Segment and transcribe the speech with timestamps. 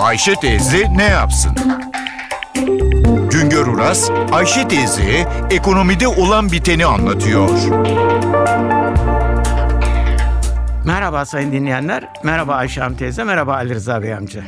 [0.00, 1.52] Ayşe teyze ne yapsın?
[3.30, 7.48] Güngör Uras, Ayşe teyze ekonomide olan biteni anlatıyor.
[10.84, 14.42] Merhaba sayın dinleyenler, merhaba Ayşe Hanım teyze, merhaba Ali Rıza Bey amca.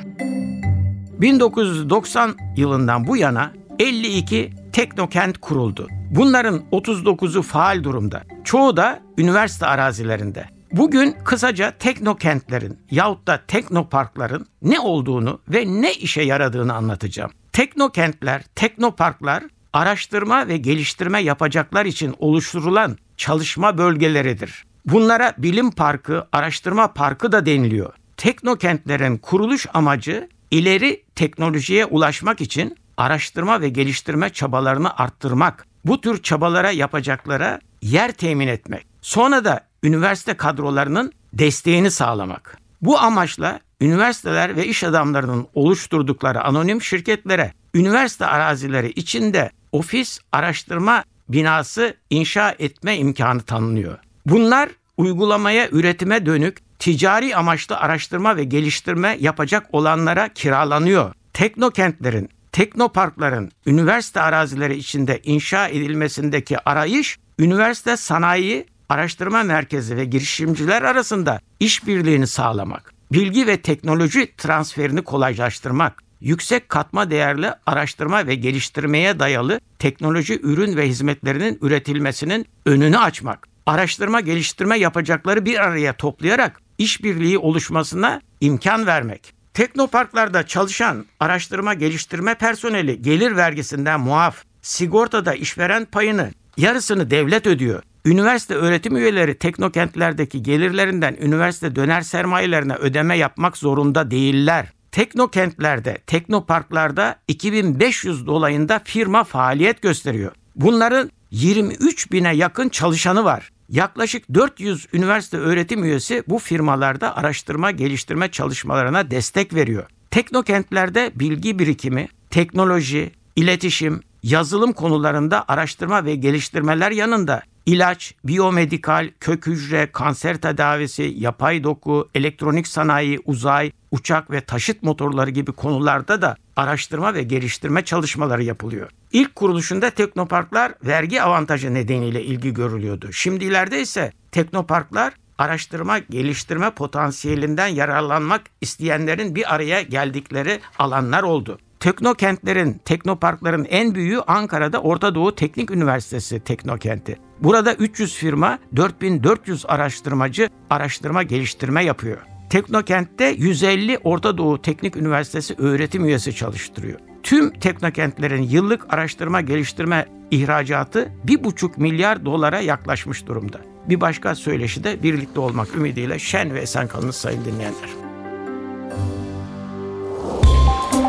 [1.21, 5.89] 1990 yılından bu yana 52 teknokent kuruldu.
[6.11, 8.23] Bunların 39'u faal durumda.
[8.45, 10.45] Çoğu da üniversite arazilerinde.
[10.73, 17.31] Bugün kısaca teknokentlerin yahut da teknoparkların ne olduğunu ve ne işe yaradığını anlatacağım.
[17.53, 24.65] Teknokentler, teknoparklar araştırma ve geliştirme yapacaklar için oluşturulan çalışma bölgeleridir.
[24.87, 27.93] Bunlara bilim parkı, araştırma parkı da deniliyor.
[28.17, 36.71] Teknokentlerin kuruluş amacı ileri teknolojiye ulaşmak için araştırma ve geliştirme çabalarını arttırmak, bu tür çabalara
[36.71, 38.87] yapacaklara yer temin etmek.
[39.03, 42.59] Sonra da üniversite kadrolarının desteğini sağlamak.
[42.83, 51.97] Bu amaçla üniversiteler ve iş adamlarının oluşturdukları anonim şirketlere üniversite arazileri içinde ofis araştırma binası
[52.11, 53.99] inşa etme imkanı tanınıyor.
[54.27, 61.13] Bunlar uygulamaya, üretime dönük ticari amaçlı araştırma ve geliştirme yapacak olanlara kiralanıyor.
[61.33, 71.41] Teknokentlerin, teknoparkların üniversite arazileri içinde inşa edilmesindeki arayış, üniversite sanayi, araştırma merkezi ve girişimciler arasında
[71.61, 80.41] işbirliğini sağlamak, bilgi ve teknoloji transferini kolaylaştırmak, yüksek katma değerli araştırma ve geliştirmeye dayalı teknoloji
[80.43, 88.87] ürün ve hizmetlerinin üretilmesinin önünü açmak, araştırma geliştirme yapacakları bir araya toplayarak işbirliği oluşmasına imkan
[88.87, 89.35] vermek.
[89.55, 97.83] Teknoparklarda çalışan araştırma geliştirme personeli gelir vergisinden muaf, sigortada işveren payını yarısını devlet ödüyor.
[98.05, 104.73] Üniversite öğretim üyeleri teknokentlerdeki gelirlerinden üniversite döner sermayelerine ödeme yapmak zorunda değiller.
[104.93, 110.33] Teknokentlerde, teknoparklarda 2500 dolayında firma faaliyet gösteriyor.
[110.57, 113.53] Bunların 23 bine yakın çalışanı var.
[113.69, 119.87] Yaklaşık 400 üniversite öğretim üyesi bu firmalarda araştırma geliştirme çalışmalarına destek veriyor.
[120.11, 129.93] Teknokentlerde bilgi birikimi, teknoloji, iletişim, yazılım konularında araştırma ve geliştirmeler yanında ilaç, biyomedikal, kök hücre,
[129.93, 137.15] kanser tedavisi, yapay doku, elektronik sanayi, uzay, uçak ve taşıt motorları gibi konularda da araştırma
[137.15, 138.91] ve geliştirme çalışmaları yapılıyor.
[139.13, 143.13] İlk kuruluşunda teknoparklar vergi avantajı nedeniyle ilgi görülüyordu.
[143.13, 151.59] Şimdilerde ise teknoparklar araştırma geliştirme potansiyelinden yararlanmak isteyenlerin bir araya geldikleri alanlar oldu.
[151.83, 157.19] Teknokentlerin, teknoparkların en büyüğü Ankara'da Orta Doğu Teknik Üniversitesi Teknokenti.
[157.41, 162.19] Burada 300 firma, 4400 araştırmacı araştırma geliştirme yapıyor.
[162.51, 167.01] Teknokent'te 150 Orta Doğu Teknik Üniversitesi öğretim üyesi çalıştırıyor.
[167.23, 173.61] Tüm teknokentlerin yıllık araştırma geliştirme ihracatı 1,5 milyar dolara yaklaşmış durumda.
[173.89, 178.02] Bir başka söyleşide birlikte olmak ümidiyle şen ve esen kalınız sayın dinleyenler.